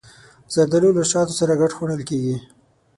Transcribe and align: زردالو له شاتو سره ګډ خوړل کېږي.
زردالو 0.53 0.89
له 0.97 1.03
شاتو 1.11 1.37
سره 1.39 1.53
ګډ 1.61 1.71
خوړل 1.77 2.01
کېږي. 2.09 2.35